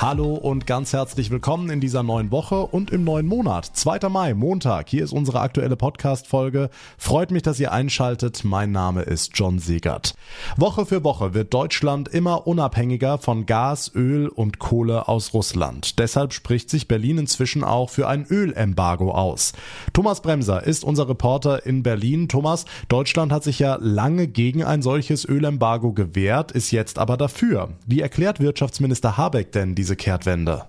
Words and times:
Hallo 0.00 0.34
und 0.34 0.64
ganz 0.68 0.92
herzlich 0.92 1.28
willkommen 1.32 1.70
in 1.70 1.80
dieser 1.80 2.04
neuen 2.04 2.30
Woche 2.30 2.66
und 2.66 2.92
im 2.92 3.02
neuen 3.02 3.26
Monat. 3.26 3.64
2. 3.64 4.08
Mai, 4.08 4.32
Montag. 4.32 4.88
Hier 4.88 5.02
ist 5.02 5.12
unsere 5.12 5.40
aktuelle 5.40 5.74
Podcast-Folge. 5.74 6.70
Freut 6.96 7.32
mich, 7.32 7.42
dass 7.42 7.58
ihr 7.58 7.72
einschaltet. 7.72 8.44
Mein 8.44 8.70
Name 8.70 9.02
ist 9.02 9.32
John 9.34 9.58
Segert. 9.58 10.14
Woche 10.56 10.86
für 10.86 11.02
Woche 11.02 11.34
wird 11.34 11.52
Deutschland 11.52 12.06
immer 12.06 12.46
unabhängiger 12.46 13.18
von 13.18 13.44
Gas, 13.44 13.90
Öl 13.92 14.28
und 14.28 14.60
Kohle 14.60 15.08
aus 15.08 15.34
Russland. 15.34 15.98
Deshalb 15.98 16.32
spricht 16.32 16.70
sich 16.70 16.86
Berlin 16.86 17.18
inzwischen 17.18 17.64
auch 17.64 17.90
für 17.90 18.06
ein 18.06 18.24
Ölembargo 18.24 19.10
aus. 19.10 19.52
Thomas 19.94 20.22
Bremser 20.22 20.62
ist 20.62 20.84
unser 20.84 21.08
Reporter 21.08 21.66
in 21.66 21.82
Berlin. 21.82 22.28
Thomas, 22.28 22.66
Deutschland 22.88 23.32
hat 23.32 23.42
sich 23.42 23.58
ja 23.58 23.76
lange 23.80 24.28
gegen 24.28 24.62
ein 24.62 24.80
solches 24.80 25.24
Ölembargo 25.24 25.92
gewehrt, 25.92 26.52
ist 26.52 26.70
jetzt 26.70 27.00
aber 27.00 27.16
dafür. 27.16 27.70
Wie 27.84 28.00
erklärt 28.00 28.38
Wirtschaftsminister 28.38 29.16
Habeck 29.16 29.50
denn 29.50 29.74
diese 29.74 29.87
Kehrtwende? 29.96 30.66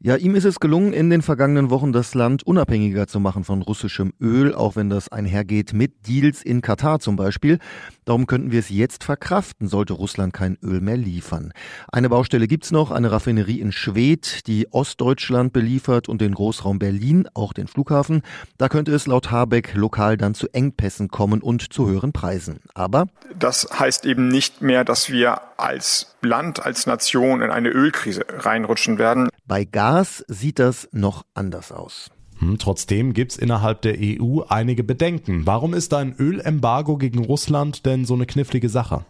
Ja, 0.00 0.14
ihm 0.14 0.36
ist 0.36 0.44
es 0.44 0.60
gelungen, 0.60 0.92
in 0.92 1.10
den 1.10 1.22
vergangenen 1.22 1.70
Wochen 1.70 1.92
das 1.92 2.14
Land 2.14 2.44
unabhängiger 2.44 3.08
zu 3.08 3.18
machen 3.18 3.42
von 3.42 3.62
russischem 3.62 4.12
Öl, 4.20 4.54
auch 4.54 4.76
wenn 4.76 4.88
das 4.88 5.10
einhergeht 5.10 5.72
mit 5.72 6.06
Deals 6.06 6.44
in 6.44 6.60
Katar 6.60 7.00
zum 7.00 7.16
Beispiel. 7.16 7.58
Darum 8.08 8.26
könnten 8.26 8.52
wir 8.52 8.60
es 8.60 8.70
jetzt 8.70 9.04
verkraften, 9.04 9.68
sollte 9.68 9.92
Russland 9.92 10.32
kein 10.32 10.56
Öl 10.62 10.80
mehr 10.80 10.96
liefern. 10.96 11.52
Eine 11.92 12.08
Baustelle 12.08 12.46
gibt's 12.46 12.70
noch, 12.70 12.90
eine 12.90 13.12
Raffinerie 13.12 13.60
in 13.60 13.70
Schwedt, 13.70 14.46
die 14.46 14.66
Ostdeutschland 14.72 15.52
beliefert 15.52 16.08
und 16.08 16.22
den 16.22 16.32
Großraum 16.32 16.78
Berlin, 16.78 17.28
auch 17.34 17.52
den 17.52 17.66
Flughafen. 17.66 18.22
Da 18.56 18.70
könnte 18.70 18.94
es 18.94 19.06
laut 19.06 19.30
Habeck 19.30 19.74
lokal 19.74 20.16
dann 20.16 20.32
zu 20.32 20.48
Engpässen 20.54 21.08
kommen 21.08 21.42
und 21.42 21.70
zu 21.70 21.86
höheren 21.86 22.14
Preisen. 22.14 22.60
Aber 22.72 23.08
das 23.38 23.68
heißt 23.78 24.06
eben 24.06 24.28
nicht 24.28 24.62
mehr, 24.62 24.84
dass 24.84 25.10
wir 25.10 25.42
als 25.58 26.16
Land, 26.22 26.64
als 26.64 26.86
Nation 26.86 27.42
in 27.42 27.50
eine 27.50 27.68
Ölkrise 27.68 28.24
reinrutschen 28.26 28.96
werden. 28.96 29.28
Bei 29.44 29.64
Gas 29.64 30.24
sieht 30.28 30.60
das 30.60 30.88
noch 30.92 31.26
anders 31.34 31.72
aus. 31.72 32.10
Hm, 32.38 32.58
trotzdem 32.58 33.12
gibt's 33.14 33.36
innerhalb 33.36 33.82
der 33.82 33.96
EU 33.98 34.40
einige 34.48 34.84
Bedenken. 34.84 35.46
Warum 35.46 35.74
ist 35.74 35.92
ein 35.94 36.14
Ölembargo 36.18 36.96
gegen 36.96 37.24
Russland 37.24 37.84
denn 37.86 38.04
so 38.04 38.14
eine 38.14 38.26
knifflige 38.26 38.68
Sache? 38.68 39.04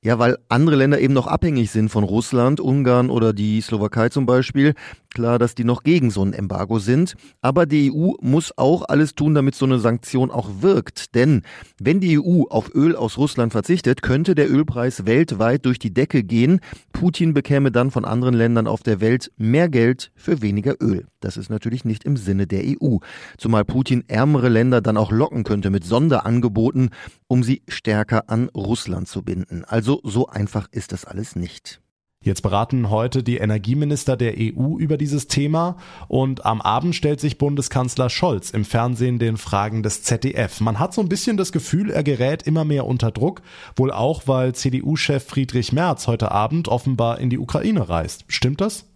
Ja, 0.00 0.20
weil 0.20 0.38
andere 0.48 0.76
Länder 0.76 1.00
eben 1.00 1.12
noch 1.12 1.26
abhängig 1.26 1.72
sind 1.72 1.88
von 1.88 2.04
Russland, 2.04 2.60
Ungarn 2.60 3.10
oder 3.10 3.32
die 3.32 3.60
Slowakei 3.60 4.10
zum 4.10 4.26
Beispiel. 4.26 4.74
Klar, 5.12 5.40
dass 5.40 5.56
die 5.56 5.64
noch 5.64 5.82
gegen 5.82 6.12
so 6.12 6.22
ein 6.22 6.32
Embargo 6.32 6.78
sind. 6.78 7.16
Aber 7.40 7.66
die 7.66 7.90
EU 7.92 8.12
muss 8.20 8.56
auch 8.56 8.84
alles 8.88 9.16
tun, 9.16 9.34
damit 9.34 9.56
so 9.56 9.66
eine 9.66 9.80
Sanktion 9.80 10.30
auch 10.30 10.48
wirkt. 10.60 11.16
Denn 11.16 11.42
wenn 11.80 11.98
die 11.98 12.16
EU 12.20 12.44
auf 12.48 12.72
Öl 12.76 12.94
aus 12.94 13.18
Russland 13.18 13.50
verzichtet, 13.50 14.00
könnte 14.02 14.36
der 14.36 14.48
Ölpreis 14.48 15.04
weltweit 15.04 15.66
durch 15.66 15.80
die 15.80 15.92
Decke 15.92 16.22
gehen. 16.22 16.60
Putin 16.92 17.34
bekäme 17.34 17.72
dann 17.72 17.90
von 17.90 18.04
anderen 18.04 18.34
Ländern 18.34 18.68
auf 18.68 18.84
der 18.84 19.00
Welt 19.00 19.32
mehr 19.36 19.68
Geld 19.68 20.12
für 20.14 20.42
weniger 20.42 20.76
Öl. 20.80 21.06
Das 21.18 21.36
ist 21.36 21.50
natürlich 21.50 21.84
nicht 21.84 22.04
im 22.04 22.16
Sinne 22.16 22.46
der 22.46 22.62
EU. 22.64 22.98
Zumal 23.36 23.64
Putin 23.64 24.04
ärmere 24.06 24.48
Länder 24.48 24.80
dann 24.80 24.96
auch 24.96 25.10
locken 25.10 25.42
könnte 25.42 25.70
mit 25.70 25.84
Sonderangeboten, 25.84 26.90
um 27.28 27.42
sie 27.42 27.62
stärker 27.68 28.28
an 28.28 28.48
Russland 28.48 29.06
zu 29.06 29.22
binden. 29.22 29.64
Also 29.64 30.00
so 30.02 30.26
einfach 30.26 30.68
ist 30.72 30.92
das 30.92 31.04
alles 31.04 31.36
nicht. 31.36 31.80
Jetzt 32.20 32.42
beraten 32.42 32.90
heute 32.90 33.22
die 33.22 33.36
Energieminister 33.36 34.16
der 34.16 34.34
EU 34.36 34.76
über 34.76 34.96
dieses 34.96 35.28
Thema 35.28 35.76
und 36.08 36.44
am 36.44 36.60
Abend 36.60 36.96
stellt 36.96 37.20
sich 37.20 37.38
Bundeskanzler 37.38 38.10
Scholz 38.10 38.50
im 38.50 38.64
Fernsehen 38.64 39.20
den 39.20 39.36
Fragen 39.36 39.84
des 39.84 40.02
ZDF. 40.02 40.60
Man 40.60 40.80
hat 40.80 40.92
so 40.92 41.00
ein 41.00 41.08
bisschen 41.08 41.36
das 41.36 41.52
Gefühl, 41.52 41.90
er 41.90 42.02
gerät 42.02 42.42
immer 42.42 42.64
mehr 42.64 42.86
unter 42.86 43.12
Druck, 43.12 43.42
wohl 43.76 43.92
auch, 43.92 44.26
weil 44.26 44.52
CDU-Chef 44.52 45.24
Friedrich 45.24 45.72
Merz 45.72 46.08
heute 46.08 46.32
Abend 46.32 46.66
offenbar 46.66 47.20
in 47.20 47.30
die 47.30 47.38
Ukraine 47.38 47.88
reist. 47.88 48.24
Stimmt 48.26 48.60
das? 48.60 48.87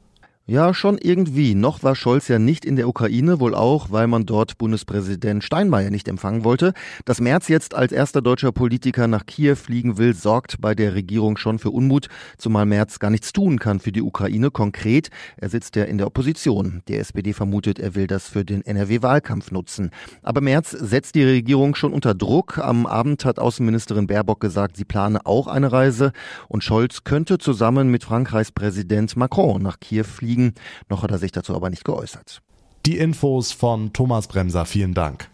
Ja, 0.44 0.74
schon 0.74 0.98
irgendwie. 0.98 1.54
Noch 1.54 1.84
war 1.84 1.94
Scholz 1.94 2.26
ja 2.26 2.40
nicht 2.40 2.64
in 2.64 2.74
der 2.74 2.88
Ukraine, 2.88 3.38
wohl 3.38 3.54
auch, 3.54 3.92
weil 3.92 4.08
man 4.08 4.26
dort 4.26 4.58
Bundespräsident 4.58 5.44
Steinmeier 5.44 5.90
nicht 5.90 6.08
empfangen 6.08 6.42
wollte. 6.42 6.72
Dass 7.04 7.20
Merz 7.20 7.46
jetzt 7.46 7.76
als 7.76 7.92
erster 7.92 8.20
deutscher 8.20 8.50
Politiker 8.50 9.06
nach 9.06 9.24
Kiew 9.24 9.54
fliegen 9.54 9.98
will, 9.98 10.14
sorgt 10.14 10.60
bei 10.60 10.74
der 10.74 10.96
Regierung 10.96 11.36
schon 11.36 11.60
für 11.60 11.70
Unmut, 11.70 12.08
zumal 12.38 12.66
Merz 12.66 12.98
gar 12.98 13.10
nichts 13.10 13.32
tun 13.32 13.60
kann 13.60 13.78
für 13.78 13.92
die 13.92 14.02
Ukraine 14.02 14.50
konkret. 14.50 15.10
Er 15.36 15.48
sitzt 15.48 15.76
ja 15.76 15.84
in 15.84 15.96
der 15.96 16.08
Opposition. 16.08 16.82
Die 16.88 16.96
SPD 16.96 17.34
vermutet, 17.34 17.78
er 17.78 17.94
will 17.94 18.08
das 18.08 18.26
für 18.26 18.44
den 18.44 18.62
NRW-Wahlkampf 18.62 19.52
nutzen. 19.52 19.90
Aber 20.24 20.40
Merz 20.40 20.72
setzt 20.72 21.14
die 21.14 21.22
Regierung 21.22 21.76
schon 21.76 21.92
unter 21.92 22.14
Druck. 22.14 22.58
Am 22.58 22.86
Abend 22.86 23.24
hat 23.24 23.38
Außenministerin 23.38 24.08
Baerbock 24.08 24.40
gesagt, 24.40 24.76
sie 24.76 24.84
plane 24.84 25.24
auch 25.24 25.46
eine 25.46 25.70
Reise 25.70 26.10
und 26.48 26.64
Scholz 26.64 27.04
könnte 27.04 27.38
zusammen 27.38 27.92
mit 27.92 28.02
Frankreichs 28.02 28.50
Präsident 28.50 29.16
Macron 29.16 29.62
nach 29.62 29.78
Kiew 29.78 30.02
fliegen 30.02 30.31
liegen. 30.32 30.54
Noch 30.88 31.02
hat 31.02 31.10
er 31.10 31.18
sich 31.18 31.32
dazu 31.32 31.54
aber 31.54 31.70
nicht 31.70 31.84
geäußert. 31.84 32.42
Die 32.86 32.98
Infos 32.98 33.52
von 33.52 33.92
Thomas 33.92 34.26
Bremser. 34.26 34.64
Vielen 34.66 34.94
Dank. 34.94 35.28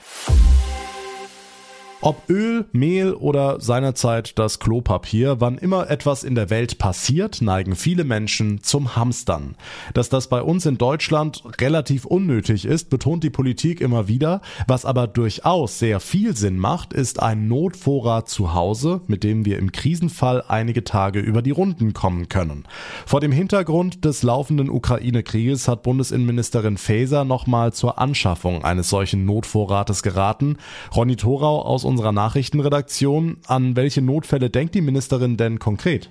Ob 2.01 2.31
Öl, 2.31 2.65
Mehl 2.71 3.13
oder 3.13 3.61
seinerzeit 3.61 4.39
das 4.39 4.61
Klopapier, 4.61 5.41
wann 5.41 5.59
immer 5.59 5.91
etwas 5.91 6.23
in 6.23 6.37
der 6.37 6.49
Welt 6.49 6.79
passiert, 6.79 7.43
neigen 7.43 7.75
viele 7.75 8.05
Menschen 8.05 8.63
zum 8.63 8.95
Hamstern. 8.95 9.57
Dass 9.95 10.09
das 10.09 10.29
bei 10.29 10.41
uns 10.41 10.65
in 10.65 10.79
Deutschland 10.79 11.43
relativ 11.61 12.05
unnötig 12.05 12.67
ist, 12.67 12.89
betont 12.89 13.25
die 13.25 13.31
Politik 13.31 13.81
immer 13.81 14.07
wieder. 14.07 14.43
Was 14.69 14.85
aber 14.85 15.09
durchaus 15.09 15.81
sehr 15.81 15.99
viel 15.99 16.37
Sinn 16.37 16.57
macht, 16.57 16.93
ist 16.93 17.21
ein 17.21 17.49
Notvorrat 17.49 18.29
zu 18.29 18.55
Hause, 18.55 19.01
mit 19.09 19.25
dem 19.25 19.45
wir 19.45 19.59
im 19.59 19.73
Krisenfall 19.73 20.45
einige 20.47 20.85
Tage 20.85 21.19
über 21.19 21.43
die 21.43 21.51
Runden 21.51 21.95
kommen 21.95 22.29
können. 22.29 22.63
Vor 23.07 23.19
dem 23.19 23.33
Hintergrund 23.33 24.05
des 24.05 24.23
laufenden 24.23 24.71
Ukraine-Krieges 24.71 25.67
hat 25.67 25.83
Bundesinnenministerin 25.83 26.77
Faeser 26.77 27.25
nochmal 27.25 27.73
zur 27.73 27.99
Anschaffung 27.99 28.63
eines 28.63 28.89
solchen 28.89 29.25
Notvorrates 29.25 30.05
geraten. 30.05 30.59
Ronny 30.95 31.17
Thorau 31.17 31.63
aus 31.63 31.88
unserer 31.88 32.12
Nachrichtenredaktion. 32.12 33.38
An 33.47 33.75
welche 33.75 34.03
Notfälle 34.03 34.50
denkt 34.50 34.75
die 34.75 34.81
Ministerin 34.81 35.37
denn 35.37 35.59
konkret? 35.59 36.10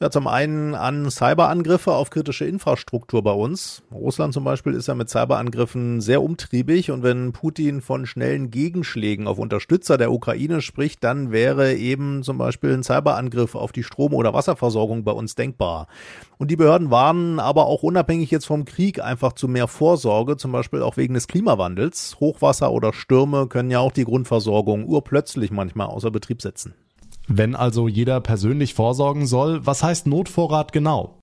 Ja, 0.00 0.10
zum 0.10 0.26
einen 0.26 0.74
an 0.74 1.10
Cyberangriffe 1.10 1.92
auf 1.92 2.10
kritische 2.10 2.44
Infrastruktur 2.44 3.22
bei 3.22 3.32
uns. 3.32 3.82
Russland 3.92 4.34
zum 4.34 4.44
Beispiel 4.44 4.74
ist 4.74 4.88
ja 4.88 4.94
mit 4.94 5.08
Cyberangriffen 5.08 6.00
sehr 6.00 6.22
umtriebig 6.22 6.90
und 6.90 7.02
wenn 7.02 7.32
Putin 7.32 7.80
von 7.80 8.06
schnellen 8.06 8.50
Gegenschlägen 8.50 9.26
auf 9.26 9.38
Unterstützer 9.38 9.98
der 9.98 10.12
Ukraine 10.12 10.60
spricht, 10.60 11.04
dann 11.04 11.32
wäre 11.32 11.74
eben 11.74 12.22
zum 12.22 12.38
Beispiel 12.38 12.72
ein 12.72 12.82
Cyberangriff 12.82 13.54
auf 13.54 13.72
die 13.72 13.84
Strom- 13.84 14.14
oder 14.14 14.34
Wasserversorgung 14.34 15.04
bei 15.04 15.12
uns 15.12 15.34
denkbar. 15.34 15.86
Und 16.38 16.50
die 16.50 16.56
Behörden 16.56 16.90
warnen 16.90 17.38
aber 17.38 17.66
auch 17.66 17.84
unabhängig 17.84 18.30
jetzt 18.32 18.46
vom 18.46 18.64
Krieg 18.64 19.00
einfach 19.00 19.32
zu 19.32 19.46
mehr 19.46 19.68
Vorsorge, 19.68 20.36
zum 20.36 20.50
Beispiel 20.50 20.82
auch 20.82 20.96
wegen 20.96 21.14
des 21.14 21.28
Klimawandels. 21.28 22.16
Hochwasser 22.18 22.72
oder 22.72 22.92
Stürme 22.92 23.46
können 23.46 23.70
ja 23.70 23.78
auch 23.78 23.92
die 23.92 24.04
Grundversorgung 24.04 24.84
urplötzlich 24.86 25.52
manchmal 25.52 25.86
außer 25.86 26.10
Betrieb 26.10 26.42
setzen. 26.42 26.74
Wenn 27.28 27.54
also 27.54 27.88
jeder 27.88 28.20
persönlich 28.20 28.74
vorsorgen 28.74 29.26
soll, 29.26 29.64
was 29.64 29.82
heißt 29.82 30.06
Notvorrat 30.06 30.72
genau? 30.72 31.18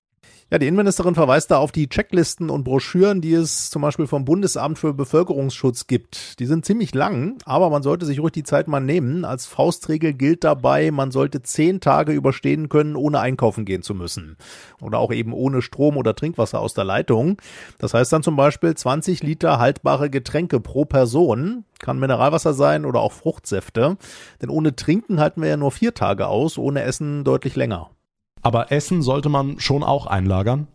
Ja, 0.52 0.58
die 0.58 0.66
Innenministerin 0.66 1.14
verweist 1.14 1.52
da 1.52 1.58
auf 1.58 1.70
die 1.70 1.88
Checklisten 1.88 2.50
und 2.50 2.64
Broschüren, 2.64 3.20
die 3.20 3.34
es 3.34 3.70
zum 3.70 3.82
Beispiel 3.82 4.08
vom 4.08 4.24
Bundesamt 4.24 4.80
für 4.80 4.92
Bevölkerungsschutz 4.92 5.86
gibt. 5.86 6.40
Die 6.40 6.46
sind 6.46 6.64
ziemlich 6.64 6.92
lang, 6.92 7.38
aber 7.44 7.70
man 7.70 7.84
sollte 7.84 8.04
sich 8.04 8.18
ruhig 8.18 8.32
die 8.32 8.42
Zeit 8.42 8.66
mal 8.66 8.80
nehmen. 8.80 9.24
Als 9.24 9.46
Faustregel 9.46 10.12
gilt 10.12 10.42
dabei, 10.42 10.90
man 10.90 11.12
sollte 11.12 11.44
zehn 11.44 11.78
Tage 11.78 12.10
überstehen 12.10 12.68
können, 12.68 12.96
ohne 12.96 13.20
einkaufen 13.20 13.64
gehen 13.64 13.82
zu 13.82 13.94
müssen. 13.94 14.36
Oder 14.80 14.98
auch 14.98 15.12
eben 15.12 15.32
ohne 15.32 15.62
Strom 15.62 15.96
oder 15.96 16.16
Trinkwasser 16.16 16.58
aus 16.58 16.74
der 16.74 16.82
Leitung. 16.82 17.36
Das 17.78 17.94
heißt 17.94 18.12
dann 18.12 18.24
zum 18.24 18.34
Beispiel 18.34 18.74
20 18.74 19.22
Liter 19.22 19.60
haltbare 19.60 20.10
Getränke 20.10 20.58
pro 20.58 20.84
Person. 20.84 21.64
Kann 21.78 22.00
Mineralwasser 22.00 22.54
sein 22.54 22.86
oder 22.86 23.02
auch 23.02 23.12
Fruchtsäfte. 23.12 23.98
Denn 24.42 24.50
ohne 24.50 24.74
Trinken 24.74 25.20
halten 25.20 25.42
wir 25.42 25.48
ja 25.48 25.56
nur 25.56 25.70
vier 25.70 25.94
Tage 25.94 26.26
aus, 26.26 26.58
ohne 26.58 26.82
Essen 26.82 27.22
deutlich 27.22 27.54
länger. 27.54 27.90
Aber 28.42 28.72
Essen 28.72 29.02
sollte 29.02 29.28
man 29.28 29.58
schon 29.60 29.82
auch 29.82 30.06
einlagern? 30.06 30.66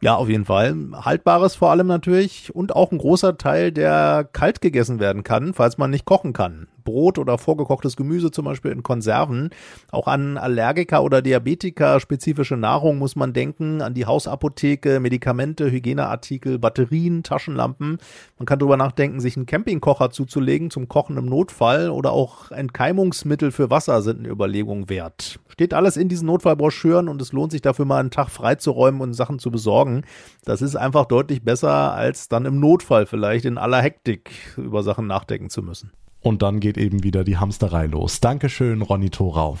Ja, 0.00 0.16
auf 0.16 0.28
jeden 0.28 0.44
Fall. 0.44 0.76
Haltbares 0.92 1.56
vor 1.56 1.70
allem 1.70 1.86
natürlich 1.86 2.54
und 2.54 2.76
auch 2.76 2.92
ein 2.92 2.98
großer 2.98 3.38
Teil, 3.38 3.72
der 3.72 4.28
kalt 4.30 4.60
gegessen 4.60 5.00
werden 5.00 5.24
kann, 5.24 5.54
falls 5.54 5.78
man 5.78 5.90
nicht 5.90 6.04
kochen 6.04 6.32
kann. 6.32 6.68
Brot 6.84 7.18
oder 7.18 7.38
vorgekochtes 7.38 7.96
Gemüse 7.96 8.30
zum 8.30 8.44
Beispiel 8.44 8.72
in 8.72 8.82
Konserven. 8.82 9.50
Auch 9.90 10.06
an 10.06 10.36
Allergiker 10.36 11.02
oder 11.02 11.22
Diabetiker 11.22 12.00
spezifische 12.00 12.56
Nahrung 12.56 12.98
muss 12.98 13.16
man 13.16 13.32
denken, 13.32 13.82
an 13.82 13.94
die 13.94 14.06
Hausapotheke, 14.06 15.00
Medikamente, 15.00 15.70
Hygieneartikel, 15.70 16.58
Batterien, 16.58 17.22
Taschenlampen. 17.22 17.98
Man 18.38 18.46
kann 18.46 18.58
darüber 18.58 18.76
nachdenken, 18.76 19.20
sich 19.20 19.36
einen 19.36 19.46
Campingkocher 19.46 20.10
zuzulegen 20.10 20.70
zum 20.70 20.88
Kochen 20.88 21.16
im 21.16 21.26
Notfall 21.26 21.90
oder 21.90 22.12
auch 22.12 22.50
Entkeimungsmittel 22.50 23.52
für 23.52 23.70
Wasser 23.70 24.02
sind 24.02 24.20
eine 24.20 24.28
Überlegung 24.28 24.88
wert. 24.88 25.40
Steht 25.48 25.74
alles 25.74 25.96
in 25.96 26.08
diesen 26.08 26.26
Notfallbroschüren 26.26 27.08
und 27.08 27.20
es 27.20 27.32
lohnt 27.32 27.52
sich 27.52 27.62
dafür 27.62 27.84
mal 27.84 28.00
einen 28.00 28.10
Tag 28.10 28.30
freizuräumen 28.30 29.00
und 29.00 29.14
Sachen 29.14 29.38
zu 29.38 29.50
besorgen. 29.50 30.02
Das 30.44 30.62
ist 30.62 30.76
einfach 30.76 31.06
deutlich 31.06 31.42
besser, 31.42 31.92
als 31.92 32.28
dann 32.28 32.46
im 32.46 32.60
Notfall 32.60 33.06
vielleicht 33.06 33.44
in 33.44 33.58
aller 33.58 33.80
Hektik 33.80 34.30
über 34.56 34.82
Sachen 34.82 35.06
nachdenken 35.06 35.50
zu 35.50 35.62
müssen. 35.62 35.92
Und 36.20 36.42
dann 36.42 36.60
geht 36.60 36.78
eben 36.78 37.02
wieder 37.02 37.24
die 37.24 37.38
Hamsterei 37.38 37.86
los. 37.86 38.20
Dankeschön, 38.20 38.82
Ronny 38.82 39.10
Thorau. 39.10 39.58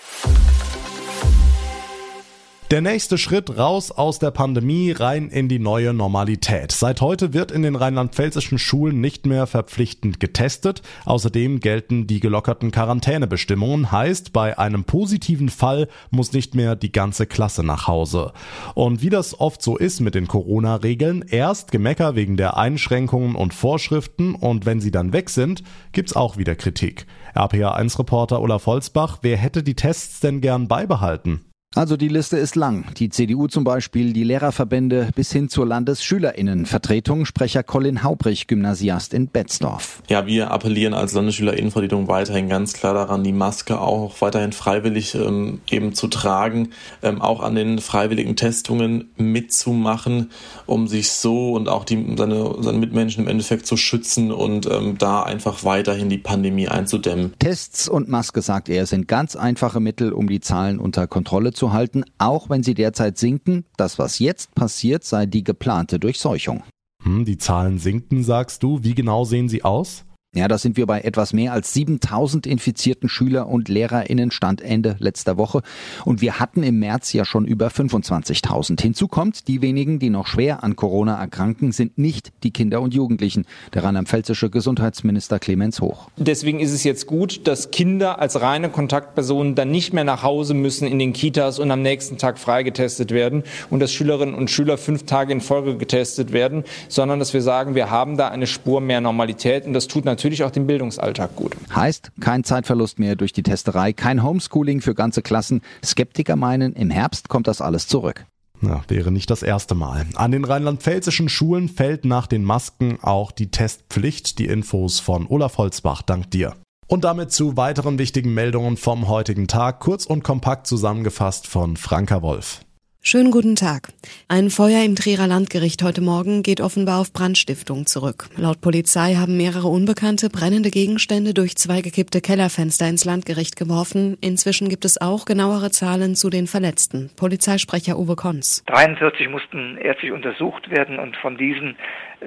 Der 2.70 2.82
nächste 2.82 3.18
Schritt 3.18 3.58
raus 3.58 3.90
aus 3.90 4.20
der 4.20 4.30
Pandemie 4.30 4.92
rein 4.92 5.28
in 5.28 5.48
die 5.48 5.58
neue 5.58 5.92
Normalität. 5.92 6.70
Seit 6.70 7.00
heute 7.00 7.34
wird 7.34 7.50
in 7.50 7.62
den 7.62 7.74
rheinland-pfälzischen 7.74 8.58
Schulen 8.58 9.00
nicht 9.00 9.26
mehr 9.26 9.48
verpflichtend 9.48 10.20
getestet. 10.20 10.80
Außerdem 11.04 11.58
gelten 11.58 12.06
die 12.06 12.20
gelockerten 12.20 12.70
Quarantänebestimmungen. 12.70 13.90
Heißt, 13.90 14.32
bei 14.32 14.56
einem 14.56 14.84
positiven 14.84 15.48
Fall 15.48 15.88
muss 16.12 16.32
nicht 16.32 16.54
mehr 16.54 16.76
die 16.76 16.92
ganze 16.92 17.26
Klasse 17.26 17.64
nach 17.64 17.88
Hause. 17.88 18.32
Und 18.76 19.02
wie 19.02 19.10
das 19.10 19.40
oft 19.40 19.62
so 19.62 19.76
ist 19.76 19.98
mit 19.98 20.14
den 20.14 20.28
Corona-Regeln, 20.28 21.24
erst 21.28 21.72
Gemecker 21.72 22.14
wegen 22.14 22.36
der 22.36 22.56
Einschränkungen 22.56 23.34
und 23.34 23.52
Vorschriften 23.52 24.36
und 24.36 24.64
wenn 24.64 24.80
sie 24.80 24.92
dann 24.92 25.12
weg 25.12 25.30
sind, 25.30 25.64
gibt's 25.90 26.14
auch 26.14 26.36
wieder 26.36 26.54
Kritik. 26.54 27.08
RPA1-Reporter 27.34 28.40
Olaf 28.40 28.66
Holzbach, 28.66 29.18
wer 29.22 29.36
hätte 29.36 29.64
die 29.64 29.74
Tests 29.74 30.20
denn 30.20 30.40
gern 30.40 30.68
beibehalten? 30.68 31.40
Also 31.76 31.96
die 31.96 32.08
Liste 32.08 32.36
ist 32.36 32.56
lang. 32.56 32.92
Die 32.96 33.10
CDU 33.10 33.46
zum 33.46 33.62
Beispiel, 33.62 34.12
die 34.12 34.24
Lehrerverbände 34.24 35.10
bis 35.14 35.30
hin 35.30 35.48
zur 35.48 35.66
Landesschülerinnenvertretung. 35.68 37.26
Sprecher 37.26 37.62
Colin 37.62 38.02
Haubrich, 38.02 38.48
Gymnasiast 38.48 39.14
in 39.14 39.28
Betzdorf. 39.28 40.02
Ja, 40.08 40.26
wir 40.26 40.50
appellieren 40.50 40.94
als 40.94 41.12
Landesschülerinnenvertretung 41.12 42.08
weiterhin 42.08 42.48
ganz 42.48 42.72
klar 42.72 42.94
daran, 42.94 43.22
die 43.22 43.32
Maske 43.32 43.80
auch 43.80 44.20
weiterhin 44.20 44.50
freiwillig 44.50 45.14
ähm, 45.14 45.60
eben 45.70 45.94
zu 45.94 46.08
tragen, 46.08 46.70
ähm, 47.04 47.22
auch 47.22 47.40
an 47.40 47.54
den 47.54 47.78
freiwilligen 47.78 48.34
Testungen 48.34 49.12
mitzumachen, 49.16 50.32
um 50.66 50.88
sich 50.88 51.12
so 51.12 51.52
und 51.52 51.68
auch 51.68 51.84
die, 51.84 52.16
seine, 52.18 52.52
seine 52.62 52.78
Mitmenschen 52.78 53.22
im 53.22 53.30
Endeffekt 53.30 53.64
zu 53.66 53.76
schützen 53.76 54.32
und 54.32 54.66
ähm, 54.66 54.98
da 54.98 55.22
einfach 55.22 55.62
weiterhin 55.62 56.08
die 56.08 56.18
Pandemie 56.18 56.66
einzudämmen. 56.66 57.32
Tests 57.38 57.88
und 57.88 58.08
Maske, 58.08 58.42
sagt 58.42 58.68
er, 58.68 58.86
sind 58.86 59.06
ganz 59.06 59.36
einfache 59.36 59.78
Mittel, 59.78 60.12
um 60.12 60.28
die 60.28 60.40
Zahlen 60.40 60.80
unter 60.80 61.06
Kontrolle 61.06 61.52
zu 61.52 61.59
zu 61.60 61.72
halten, 61.72 62.04
auch 62.18 62.48
wenn 62.48 62.62
sie 62.62 62.74
derzeit 62.74 63.18
sinken. 63.18 63.64
Das, 63.76 63.98
was 63.98 64.18
jetzt 64.18 64.54
passiert, 64.54 65.04
sei 65.04 65.26
die 65.26 65.44
geplante 65.44 66.00
Durchseuchung. 66.00 66.62
Hm, 67.02 67.24
die 67.24 67.36
Zahlen 67.36 67.78
sinken, 67.78 68.24
sagst 68.24 68.62
du. 68.62 68.82
Wie 68.82 68.94
genau 68.94 69.24
sehen 69.24 69.48
sie 69.48 69.62
aus? 69.62 70.04
Ja, 70.32 70.46
da 70.46 70.58
sind 70.58 70.76
wir 70.76 70.86
bei 70.86 71.00
etwas 71.00 71.32
mehr 71.32 71.52
als 71.52 71.72
7000 71.74 72.46
infizierten 72.46 73.08
Schüler 73.08 73.48
und 73.48 73.68
LehrerInnen 73.68 74.30
Stand 74.30 74.60
Ende 74.62 74.94
letzter 75.00 75.36
Woche. 75.36 75.60
Und 76.04 76.20
wir 76.20 76.38
hatten 76.38 76.62
im 76.62 76.78
März 76.78 77.12
ja 77.12 77.24
schon 77.24 77.46
über 77.46 77.66
25.000. 77.66 78.80
Hinzu 78.80 79.08
kommt, 79.08 79.48
die 79.48 79.60
wenigen, 79.60 79.98
die 79.98 80.08
noch 80.08 80.28
schwer 80.28 80.62
an 80.62 80.76
Corona 80.76 81.18
erkranken, 81.20 81.72
sind 81.72 81.98
nicht 81.98 82.30
die 82.44 82.52
Kinder 82.52 82.80
und 82.80 82.94
Jugendlichen. 82.94 83.44
Der 83.74 83.82
rheinland-pfälzische 83.82 84.50
Gesundheitsminister 84.50 85.40
Clemens 85.40 85.80
Hoch. 85.80 86.10
Deswegen 86.16 86.60
ist 86.60 86.70
es 86.70 86.84
jetzt 86.84 87.08
gut, 87.08 87.48
dass 87.48 87.72
Kinder 87.72 88.20
als 88.20 88.40
reine 88.40 88.68
Kontaktpersonen 88.68 89.56
dann 89.56 89.72
nicht 89.72 89.92
mehr 89.92 90.04
nach 90.04 90.22
Hause 90.22 90.54
müssen 90.54 90.86
in 90.86 91.00
den 91.00 91.12
Kitas 91.12 91.58
und 91.58 91.72
am 91.72 91.82
nächsten 91.82 92.18
Tag 92.18 92.38
freigetestet 92.38 93.10
werden 93.10 93.42
und 93.68 93.80
dass 93.80 93.92
Schülerinnen 93.92 94.36
und 94.36 94.48
Schüler 94.48 94.78
fünf 94.78 95.06
Tage 95.06 95.32
in 95.32 95.40
Folge 95.40 95.76
getestet 95.76 96.30
werden, 96.32 96.62
sondern 96.86 97.18
dass 97.18 97.34
wir 97.34 97.42
sagen, 97.42 97.74
wir 97.74 97.90
haben 97.90 98.16
da 98.16 98.28
eine 98.28 98.46
Spur 98.46 98.80
mehr 98.80 99.00
Normalität 99.00 99.66
und 99.66 99.72
das 99.72 99.88
tut 99.88 100.04
natürlich 100.04 100.19
natürlich 100.20 100.44
auch 100.44 100.50
dem 100.50 100.66
Bildungsalltag 100.66 101.34
gut. 101.34 101.56
Heißt, 101.74 102.12
kein 102.20 102.44
Zeitverlust 102.44 102.98
mehr 102.98 103.16
durch 103.16 103.32
die 103.32 103.42
Testerei, 103.42 103.94
kein 103.94 104.22
Homeschooling 104.22 104.82
für 104.82 104.94
ganze 104.94 105.22
Klassen. 105.22 105.62
Skeptiker 105.82 106.36
meinen, 106.36 106.74
im 106.74 106.90
Herbst 106.90 107.30
kommt 107.30 107.46
das 107.46 107.62
alles 107.62 107.86
zurück. 107.86 108.26
Ja, 108.60 108.82
wäre 108.88 109.10
nicht 109.10 109.30
das 109.30 109.42
erste 109.42 109.74
Mal. 109.74 110.04
An 110.16 110.32
den 110.32 110.44
rheinland-pfälzischen 110.44 111.30
Schulen 111.30 111.70
fällt 111.70 112.04
nach 112.04 112.26
den 112.26 112.44
Masken 112.44 112.98
auch 113.00 113.32
die 113.32 113.50
Testpflicht. 113.50 114.38
Die 114.38 114.44
Infos 114.44 115.00
von 115.00 115.26
Olaf 115.26 115.56
Holzbach. 115.56 116.02
Dank 116.02 116.30
dir. 116.30 116.54
Und 116.86 117.04
damit 117.04 117.32
zu 117.32 117.56
weiteren 117.56 117.98
wichtigen 117.98 118.34
Meldungen 118.34 118.76
vom 118.76 119.08
heutigen 119.08 119.48
Tag, 119.48 119.80
kurz 119.80 120.04
und 120.04 120.22
kompakt 120.22 120.66
zusammengefasst 120.66 121.46
von 121.46 121.78
Franka 121.78 122.20
Wolf. 122.20 122.60
Schönen 123.02 123.30
guten 123.30 123.56
Tag. 123.56 123.88
Ein 124.28 124.50
Feuer 124.50 124.84
im 124.84 124.94
Trierer 124.94 125.26
Landgericht 125.26 125.82
heute 125.82 126.02
Morgen 126.02 126.42
geht 126.42 126.60
offenbar 126.60 127.00
auf 127.00 127.14
Brandstiftung 127.14 127.86
zurück. 127.86 128.26
Laut 128.36 128.60
Polizei 128.60 129.14
haben 129.14 129.38
mehrere 129.38 129.68
Unbekannte 129.68 130.28
brennende 130.28 130.68
Gegenstände 130.68 131.32
durch 131.32 131.56
zwei 131.56 131.80
gekippte 131.80 132.20
Kellerfenster 132.20 132.86
ins 132.86 133.06
Landgericht 133.06 133.56
geworfen. 133.56 134.18
Inzwischen 134.20 134.68
gibt 134.68 134.84
es 134.84 135.00
auch 135.00 135.24
genauere 135.24 135.70
Zahlen 135.70 136.14
zu 136.14 136.28
den 136.28 136.46
Verletzten. 136.46 137.10
Polizeisprecher 137.16 137.98
Uwe 137.98 138.16
Kons. 138.16 138.62
43 138.66 139.30
mussten 139.30 139.78
ärztlich 139.78 140.12
untersucht 140.12 140.70
werden 140.70 140.98
und 140.98 141.16
von 141.16 141.38
diesen 141.38 141.76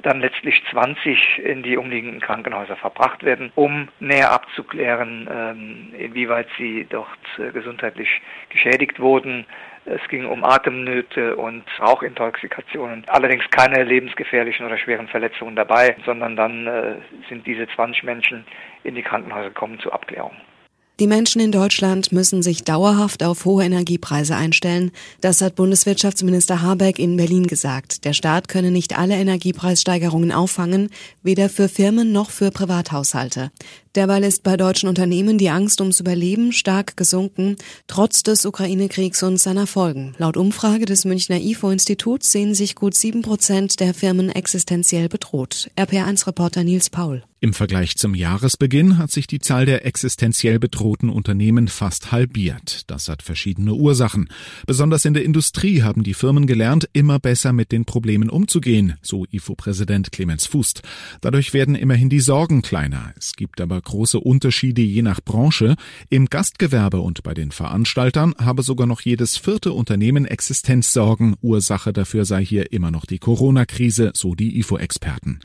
dann 0.02 0.20
letztlich 0.20 0.60
20 0.72 1.38
in 1.38 1.62
die 1.62 1.76
umliegenden 1.76 2.20
Krankenhäuser 2.20 2.74
verbracht 2.74 3.22
werden, 3.22 3.52
um 3.54 3.88
näher 4.00 4.32
abzuklären, 4.32 5.28
ähm, 5.32 5.94
inwieweit 5.96 6.48
sie 6.58 6.84
dort 6.90 7.06
äh, 7.38 7.52
gesundheitlich 7.52 8.08
geschädigt 8.48 8.98
wurden. 8.98 9.46
Es 9.86 10.00
ging 10.08 10.24
um 10.24 10.44
Atemnöte 10.44 11.36
und 11.36 11.64
Rauchintoxikationen. 11.78 13.04
Allerdings 13.08 13.44
keine 13.50 13.84
lebensgefährlichen 13.84 14.64
oder 14.64 14.78
schweren 14.78 15.08
Verletzungen 15.08 15.56
dabei, 15.56 15.96
sondern 16.06 16.36
dann 16.36 16.66
äh, 16.66 16.94
sind 17.28 17.46
diese 17.46 17.66
20 17.68 18.02
Menschen 18.02 18.46
in 18.82 18.94
die 18.94 19.02
Krankenhäuser 19.02 19.48
gekommen 19.48 19.78
zur 19.80 19.92
Abklärung. 19.92 20.32
Die 21.00 21.08
Menschen 21.08 21.40
in 21.40 21.50
Deutschland 21.50 22.12
müssen 22.12 22.40
sich 22.40 22.62
dauerhaft 22.62 23.24
auf 23.24 23.44
hohe 23.44 23.64
Energiepreise 23.64 24.36
einstellen. 24.36 24.92
Das 25.20 25.42
hat 25.42 25.56
Bundeswirtschaftsminister 25.56 26.62
Habeck 26.62 27.00
in 27.00 27.16
Berlin 27.16 27.48
gesagt. 27.48 28.04
Der 28.04 28.12
Staat 28.12 28.46
könne 28.46 28.70
nicht 28.70 28.96
alle 28.96 29.16
Energiepreissteigerungen 29.16 30.30
auffangen, 30.30 30.90
weder 31.24 31.48
für 31.48 31.68
Firmen 31.68 32.12
noch 32.12 32.30
für 32.30 32.52
Privathaushalte. 32.52 33.50
Derweil 33.94 34.24
ist 34.24 34.42
bei 34.42 34.56
deutschen 34.56 34.88
Unternehmen 34.88 35.38
die 35.38 35.50
Angst 35.50 35.80
ums 35.80 36.00
Überleben 36.00 36.52
stark 36.52 36.96
gesunken, 36.96 37.56
trotz 37.86 38.24
des 38.24 38.44
Ukraine-Kriegs 38.44 39.22
und 39.22 39.38
seiner 39.38 39.68
Folgen. 39.68 40.14
Laut 40.18 40.36
Umfrage 40.36 40.84
des 40.84 41.04
Münchner 41.04 41.40
IFO-Instituts 41.40 42.32
sehen 42.32 42.54
sich 42.54 42.74
gut 42.74 42.94
sieben 42.94 43.22
Prozent 43.22 43.78
der 43.78 43.94
Firmen 43.94 44.30
existenziell 44.30 45.08
bedroht. 45.08 45.70
RPR1-Reporter 45.76 46.64
Nils 46.64 46.90
Paul. 46.90 47.22
Im 47.44 47.52
Vergleich 47.52 47.96
zum 47.96 48.14
Jahresbeginn 48.14 48.96
hat 48.96 49.10
sich 49.10 49.26
die 49.26 49.38
Zahl 49.38 49.66
der 49.66 49.84
existenziell 49.84 50.58
bedrohten 50.58 51.10
Unternehmen 51.10 51.68
fast 51.68 52.10
halbiert. 52.10 52.90
Das 52.90 53.10
hat 53.10 53.22
verschiedene 53.22 53.74
Ursachen. 53.74 54.30
Besonders 54.66 55.04
in 55.04 55.12
der 55.12 55.26
Industrie 55.26 55.82
haben 55.82 56.04
die 56.04 56.14
Firmen 56.14 56.46
gelernt, 56.46 56.88
immer 56.94 57.18
besser 57.18 57.52
mit 57.52 57.70
den 57.70 57.84
Problemen 57.84 58.30
umzugehen, 58.30 58.94
so 59.02 59.26
IFO-Präsident 59.30 60.10
Clemens 60.10 60.46
Fußt. 60.46 60.80
Dadurch 61.20 61.52
werden 61.52 61.74
immerhin 61.74 62.08
die 62.08 62.20
Sorgen 62.20 62.62
kleiner. 62.62 63.12
Es 63.18 63.34
gibt 63.34 63.60
aber 63.60 63.82
große 63.84 64.18
Unterschiede 64.18 64.82
je 64.82 65.02
nach 65.02 65.20
Branche. 65.20 65.76
Im 66.10 66.26
Gastgewerbe 66.26 67.00
und 67.00 67.22
bei 67.22 67.34
den 67.34 67.50
Veranstaltern 67.50 68.34
habe 68.38 68.62
sogar 68.62 68.86
noch 68.86 69.00
jedes 69.02 69.36
vierte 69.36 69.72
Unternehmen 69.72 70.24
Existenzsorgen. 70.24 71.36
Ursache 71.42 71.92
dafür 71.92 72.24
sei 72.24 72.44
hier 72.44 72.72
immer 72.72 72.90
noch 72.90 73.06
die 73.06 73.18
Corona-Krise, 73.18 74.12
so 74.14 74.34
die 74.34 74.58
IFO-Experten. 74.58 75.40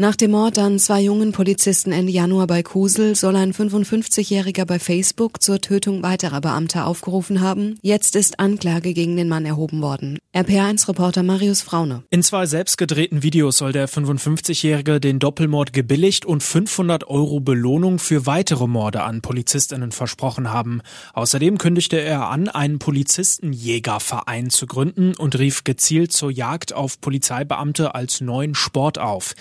Nach 0.00 0.16
dem 0.16 0.30
Mord 0.30 0.58
an 0.58 0.78
zwei 0.78 1.02
jungen 1.02 1.32
Polizisten 1.32 1.92
Ende 1.92 2.10
Januar 2.10 2.46
bei 2.46 2.62
Kusel 2.62 3.14
soll 3.14 3.36
ein 3.36 3.52
55-Jähriger 3.52 4.64
bei 4.64 4.78
Facebook 4.78 5.42
zur 5.42 5.60
Tötung 5.60 6.02
weiterer 6.02 6.40
Beamter 6.40 6.86
aufgerufen 6.86 7.42
haben. 7.42 7.78
Jetzt 7.82 8.16
ist 8.16 8.40
Anklage 8.40 8.94
gegen 8.94 9.18
den 9.18 9.28
Mann 9.28 9.44
erhoben 9.44 9.82
worden. 9.82 10.18
RPA1-Reporter 10.34 11.22
Marius 11.22 11.60
Fraune. 11.60 12.02
In 12.08 12.22
zwei 12.22 12.46
selbstgedrehten 12.46 13.22
Videos 13.22 13.58
soll 13.58 13.72
der 13.72 13.90
55-Jährige 13.90 15.00
den 15.00 15.18
Doppelmord 15.18 15.74
gebilligt 15.74 16.24
und 16.24 16.42
500 16.42 17.06
Euro 17.06 17.40
Belohnung 17.40 17.98
für 17.98 18.24
weitere 18.24 18.66
Morde 18.68 19.02
an 19.02 19.20
Polizistinnen 19.20 19.92
versprochen 19.92 20.50
haben. 20.50 20.80
Außerdem 21.12 21.58
kündigte 21.58 22.00
er 22.00 22.30
an, 22.30 22.48
einen 22.48 22.78
Polizistenjägerverein 22.78 24.48
zu 24.48 24.66
gründen 24.66 25.14
und 25.14 25.38
rief 25.38 25.64
gezielt 25.64 26.12
zur 26.12 26.30
Jagd 26.30 26.72
auf 26.72 27.02
Polizeibeamte 27.02 27.94
als 27.94 28.22
neuen 28.22 28.54
Sport 28.54 28.98
auf. 28.98 29.34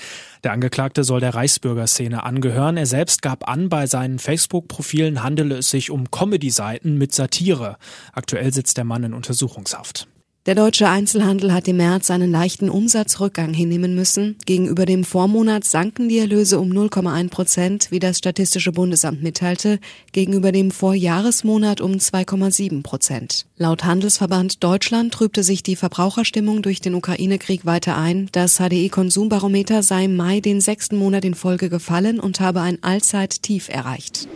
Angeklagte 0.51 1.05
soll 1.05 1.21
der 1.21 1.33
Reichsbürgerszene 1.33 2.23
angehören. 2.23 2.75
Er 2.75 2.85
selbst 2.85 3.21
gab 3.21 3.47
an, 3.47 3.69
bei 3.69 3.87
seinen 3.87 4.19
Facebook-Profilen 4.19 5.23
handele 5.23 5.59
es 5.59 5.69
sich 5.69 5.89
um 5.91 6.11
Comedy-Seiten 6.11 6.97
mit 6.97 7.13
Satire. 7.13 7.77
Aktuell 8.11 8.51
sitzt 8.53 8.75
der 8.75 8.83
Mann 8.83 9.03
in 9.03 9.13
Untersuchungshaft. 9.13 10.08
Der 10.49 10.55
deutsche 10.55 10.89
Einzelhandel 10.89 11.53
hat 11.53 11.67
im 11.67 11.77
März 11.77 12.09
einen 12.09 12.31
leichten 12.31 12.71
Umsatzrückgang 12.71 13.53
hinnehmen 13.53 13.93
müssen. 13.93 14.35
Gegenüber 14.47 14.87
dem 14.87 15.03
Vormonat 15.03 15.63
sanken 15.63 16.09
die 16.09 16.17
Erlöse 16.17 16.59
um 16.59 16.71
0,1 16.71 17.29
Prozent, 17.29 17.91
wie 17.91 17.99
das 17.99 18.17
Statistische 18.17 18.71
Bundesamt 18.71 19.21
mitteilte, 19.21 19.77
gegenüber 20.11 20.51
dem 20.51 20.71
Vorjahresmonat 20.71 21.81
um 21.81 21.91
2,7 21.91 22.81
Prozent. 22.81 23.45
Laut 23.57 23.83
Handelsverband 23.83 24.63
Deutschland 24.63 25.13
trübte 25.13 25.43
sich 25.43 25.61
die 25.61 25.75
Verbraucherstimmung 25.75 26.63
durch 26.63 26.81
den 26.81 26.95
Ukraine-Krieg 26.95 27.67
weiter 27.67 27.95
ein. 27.95 28.27
Das 28.31 28.57
HDI-Konsumbarometer 28.57 29.83
sei 29.83 30.05
im 30.05 30.15
Mai 30.15 30.39
den 30.39 30.61
sechsten 30.61 30.97
Monat 30.97 31.25
in 31.25 31.35
Folge 31.35 31.69
gefallen 31.69 32.19
und 32.19 32.39
habe 32.39 32.61
ein 32.61 32.81
Allzeittief 32.81 33.69
erreicht. 33.69 34.27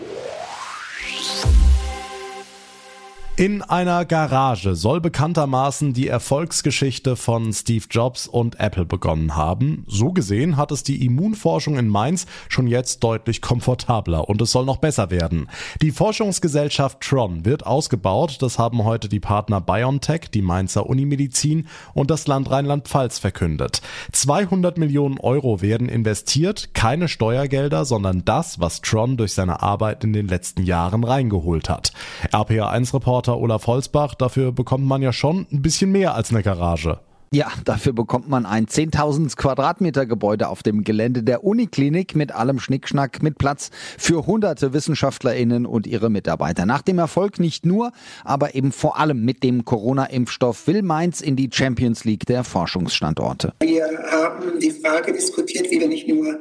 In 3.36 3.64
einer 3.64 4.06
Garage 4.06 4.76
soll 4.76 5.02
bekanntermaßen 5.02 5.94
die 5.94 6.08
Erfolgsgeschichte 6.08 7.16
von 7.16 7.52
Steve 7.52 7.86
Jobs 7.90 8.28
und 8.28 8.60
Apple 8.60 8.86
begonnen 8.86 9.36
haben. 9.36 9.86
So 9.88 10.12
gesehen 10.12 10.56
hat 10.56 10.72
es 10.72 10.84
die 10.84 11.04
Immunforschung 11.04 11.80
in 11.80 11.90
Mainz 11.90 12.28
schon 12.48 12.68
jetzt 12.68 13.04
deutlich 13.04 13.42
komfortabler 13.42 14.30
und 14.30 14.40
es 14.44 14.52
soll 14.52 14.66
noch 14.66 14.78
besser 14.78 15.10
werden. 15.10 15.50
Die 15.82 15.90
Forschungsgesellschaft 15.90 17.02
Tron 17.02 17.44
wird 17.44 17.66
ausgebaut. 17.66 18.38
Das 18.40 18.60
haben 18.60 18.84
heute 18.84 19.10
die 19.10 19.20
Partner 19.20 19.62
BioNTech, 19.62 20.30
die 20.32 20.44
Mainzer 20.44 20.86
Unimedizin 20.86 21.68
und 21.96 22.12
das 22.12 22.28
Land 22.28 22.52
Rheinland-Pfalz 22.52 23.18
verkündet. 23.18 23.82
200 24.12 24.78
Millionen 24.78 25.20
Euro 25.20 25.60
werden 25.64 25.90
investiert, 25.90 26.76
keine 26.76 27.08
Steuergelder, 27.08 27.86
sondern 27.86 28.24
das, 28.26 28.60
was 28.60 28.82
Tron 28.82 29.18
durch 29.18 29.34
seine 29.34 29.64
Arbeit 29.64 30.04
in 30.04 30.14
den 30.14 30.28
letzten 30.28 30.62
Jahren 30.62 31.04
reingeholt 31.04 31.68
hat. 31.68 31.94
RPA1-Reporter 32.32 33.23
Reporter 33.24 33.40
Olaf 33.40 33.68
Holzbach, 33.68 34.16
dafür 34.16 34.52
bekommt 34.52 34.86
man 34.86 35.02
ja 35.02 35.14
schon 35.14 35.48
ein 35.50 35.62
bisschen 35.62 35.94
mehr 35.94 36.14
als 36.14 36.32
eine 36.32 36.44
Garage. 36.44 37.00
Ja, 37.34 37.52
dafür 37.66 37.94
bekommt 37.94 38.30
man 38.30 38.46
ein 38.46 38.68
10.000 38.68 39.36
Quadratmeter 39.38 40.06
Gebäude 40.06 40.50
auf 40.50 40.62
dem 40.62 40.84
Gelände 40.84 41.24
der 41.24 41.44
Uniklinik 41.44 42.16
mit 42.16 42.32
allem 42.32 42.60
Schnickschnack 42.60 43.24
mit 43.24 43.40
Platz 43.40 43.72
für 43.98 44.28
hunderte 44.28 44.72
WissenschaftlerInnen 44.72 45.66
und 45.66 45.88
ihre 45.88 46.12
Mitarbeiter. 46.12 46.68
Nach 46.68 46.84
dem 46.84 47.00
Erfolg 47.00 47.40
nicht 47.40 47.66
nur, 47.66 47.92
aber 48.24 48.54
eben 48.54 48.72
vor 48.72 49.00
allem 49.00 49.26
mit 49.26 49.42
dem 49.42 49.66
Corona-Impfstoff 49.66 50.68
will 50.68 50.84
Mainz 50.84 51.22
in 51.22 51.36
die 51.36 51.50
Champions 51.52 52.04
League 52.04 52.28
der 52.28 52.44
Forschungsstandorte. 52.44 53.54
Wir 53.62 53.88
haben 54.12 54.60
die 54.60 54.70
Frage 54.70 55.12
diskutiert, 55.12 55.72
wie 55.72 55.80
wir 55.80 55.88
nicht 55.88 56.08
nur 56.08 56.38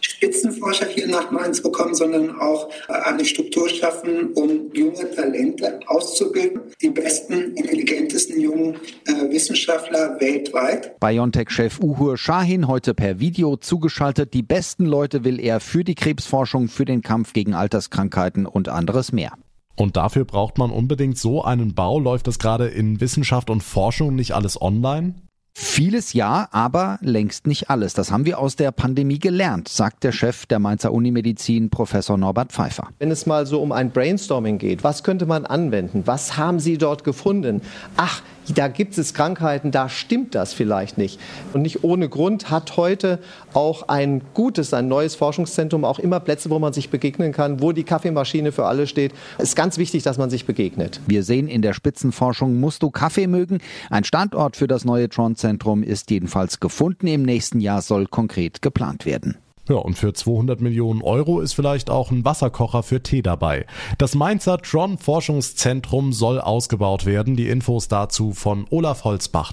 Spitzenforscher 0.00 0.86
hier 0.86 1.08
nach 1.08 1.30
Mainz 1.30 1.60
bekommen, 1.60 1.94
sondern 1.94 2.38
auch 2.38 2.70
eine 2.86 3.24
Struktur 3.24 3.68
schaffen, 3.68 4.32
um 4.34 4.70
junge 4.72 5.10
Talente 5.10 5.80
auszubilden. 5.86 6.60
Die 6.80 6.90
besten, 6.90 7.54
intelligentesten 7.56 8.40
jungen 8.40 8.76
Wissenschaftler 9.30 10.20
weltweit. 10.20 10.98
BioNTech-Chef 11.00 11.80
Uhur 11.80 12.16
Shahin 12.16 12.68
heute 12.68 12.94
per 12.94 13.20
Video 13.20 13.56
zugeschaltet. 13.56 14.34
Die 14.34 14.42
besten 14.42 14.86
Leute 14.86 15.24
will 15.24 15.40
er 15.40 15.60
für 15.60 15.84
die 15.84 15.94
Krebsforschung, 15.94 16.68
für 16.68 16.84
den 16.84 17.02
Kampf 17.02 17.32
gegen 17.32 17.54
Alterskrankheiten 17.54 18.46
und 18.46 18.68
anderes 18.68 19.12
mehr. 19.12 19.32
Und 19.76 19.96
dafür 19.96 20.24
braucht 20.24 20.58
man 20.58 20.70
unbedingt 20.70 21.18
so 21.18 21.44
einen 21.44 21.74
Bau. 21.74 21.98
Läuft 21.98 22.26
das 22.26 22.38
gerade 22.38 22.68
in 22.68 23.00
Wissenschaft 23.00 23.50
und 23.50 23.62
Forschung 23.62 24.14
nicht 24.14 24.32
alles 24.32 24.60
online? 24.60 25.14
Vieles 25.58 26.12
ja, 26.12 26.48
aber 26.50 26.98
längst 27.00 27.46
nicht 27.46 27.70
alles. 27.70 27.94
Das 27.94 28.10
haben 28.10 28.26
wir 28.26 28.38
aus 28.38 28.56
der 28.56 28.72
Pandemie 28.72 29.18
gelernt, 29.18 29.68
sagt 29.68 30.04
der 30.04 30.12
Chef 30.12 30.44
der 30.44 30.58
Mainzer 30.58 30.92
Unimedizin, 30.92 31.70
Professor 31.70 32.18
Norbert 32.18 32.52
Pfeiffer. 32.52 32.88
Wenn 32.98 33.10
es 33.10 33.24
mal 33.24 33.46
so 33.46 33.62
um 33.62 33.72
ein 33.72 33.90
Brainstorming 33.90 34.58
geht, 34.58 34.84
was 34.84 35.02
könnte 35.02 35.24
man 35.24 35.46
anwenden? 35.46 36.02
Was 36.04 36.36
haben 36.36 36.60
Sie 36.60 36.76
dort 36.76 37.04
gefunden? 37.04 37.62
Ach, 37.96 38.20
da 38.54 38.68
gibt 38.68 38.96
es 38.98 39.14
Krankheiten, 39.14 39.70
da 39.70 39.88
stimmt 39.88 40.34
das 40.34 40.52
vielleicht 40.52 40.98
nicht. 40.98 41.20
Und 41.52 41.62
nicht 41.62 41.84
ohne 41.84 42.08
Grund 42.08 42.50
hat 42.50 42.76
heute 42.76 43.18
auch 43.54 43.88
ein 43.88 44.22
gutes, 44.34 44.72
ein 44.74 44.88
neues 44.88 45.14
Forschungszentrum 45.14 45.84
auch 45.84 45.98
immer 45.98 46.20
Plätze, 46.20 46.50
wo 46.50 46.58
man 46.58 46.72
sich 46.72 46.90
begegnen 46.90 47.32
kann, 47.32 47.60
wo 47.60 47.72
die 47.72 47.84
Kaffeemaschine 47.84 48.52
für 48.52 48.66
alle 48.66 48.86
steht. 48.86 49.12
Es 49.38 49.50
ist 49.50 49.56
ganz 49.56 49.78
wichtig, 49.78 50.02
dass 50.02 50.18
man 50.18 50.30
sich 50.30 50.46
begegnet. 50.46 51.00
Wir 51.06 51.22
sehen 51.22 51.48
in 51.48 51.62
der 51.62 51.72
Spitzenforschung, 51.72 52.60
musst 52.60 52.82
du 52.82 52.90
Kaffee 52.90 53.26
mögen? 53.26 53.58
Ein 53.90 54.04
Standort 54.04 54.56
für 54.56 54.66
das 54.66 54.84
neue 54.84 55.08
Tron-Zentrum 55.08 55.82
ist 55.82 56.10
jedenfalls 56.10 56.60
gefunden. 56.60 57.06
Im 57.06 57.22
nächsten 57.22 57.60
Jahr 57.60 57.82
soll 57.82 58.06
konkret 58.06 58.62
geplant 58.62 59.06
werden. 59.06 59.38
Ja, 59.68 59.76
und 59.76 59.98
für 59.98 60.12
200 60.12 60.60
Millionen 60.60 61.02
Euro 61.02 61.40
ist 61.40 61.54
vielleicht 61.54 61.90
auch 61.90 62.10
ein 62.10 62.24
Wasserkocher 62.24 62.82
für 62.82 63.02
Tee 63.02 63.22
dabei. 63.22 63.66
Das 63.98 64.14
Mainzer 64.14 64.58
Tron 64.58 64.96
Forschungszentrum 64.96 66.12
soll 66.12 66.40
ausgebaut 66.40 67.04
werden. 67.04 67.36
Die 67.36 67.48
Infos 67.48 67.88
dazu 67.88 68.32
von 68.32 68.66
Olaf 68.70 69.04
Holzbach. 69.04 69.52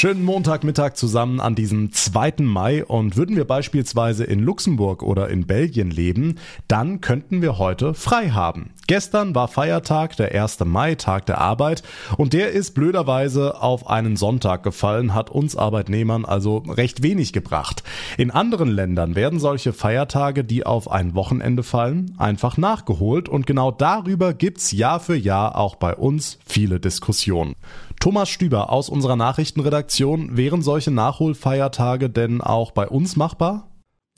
Schönen 0.00 0.24
Montagmittag 0.24 0.94
zusammen 0.94 1.40
an 1.40 1.56
diesem 1.56 1.90
2. 1.90 2.34
Mai 2.42 2.84
und 2.84 3.16
würden 3.16 3.34
wir 3.34 3.44
beispielsweise 3.44 4.22
in 4.22 4.38
Luxemburg 4.38 5.02
oder 5.02 5.28
in 5.28 5.48
Belgien 5.48 5.90
leben, 5.90 6.38
dann 6.68 7.00
könnten 7.00 7.42
wir 7.42 7.58
heute 7.58 7.94
frei 7.94 8.30
haben. 8.30 8.70
Gestern 8.86 9.34
war 9.34 9.48
Feiertag, 9.48 10.16
der 10.16 10.40
1. 10.40 10.60
Mai, 10.66 10.94
Tag 10.94 11.26
der 11.26 11.38
Arbeit 11.38 11.82
und 12.16 12.32
der 12.32 12.52
ist 12.52 12.74
blöderweise 12.74 13.60
auf 13.60 13.90
einen 13.90 14.16
Sonntag 14.16 14.62
gefallen, 14.62 15.14
hat 15.14 15.30
uns 15.30 15.56
Arbeitnehmern 15.56 16.24
also 16.24 16.58
recht 16.58 17.02
wenig 17.02 17.32
gebracht. 17.32 17.82
In 18.18 18.30
anderen 18.30 18.68
Ländern 18.68 19.16
werden 19.16 19.40
solche 19.40 19.72
Feiertage, 19.72 20.44
die 20.44 20.64
auf 20.64 20.88
ein 20.88 21.16
Wochenende 21.16 21.64
fallen, 21.64 22.14
einfach 22.18 22.56
nachgeholt 22.56 23.28
und 23.28 23.48
genau 23.48 23.72
darüber 23.72 24.32
gibt's 24.32 24.70
Jahr 24.70 25.00
für 25.00 25.16
Jahr 25.16 25.58
auch 25.58 25.74
bei 25.74 25.96
uns 25.96 26.38
viele 26.46 26.78
Diskussionen. 26.78 27.56
Thomas 28.00 28.28
Stüber 28.28 28.70
aus 28.70 28.88
unserer 28.88 29.16
Nachrichtenredaktion, 29.16 30.36
wären 30.36 30.62
solche 30.62 30.92
Nachholfeiertage 30.92 32.08
denn 32.08 32.40
auch 32.40 32.70
bei 32.70 32.88
uns 32.88 33.16
machbar? 33.16 33.68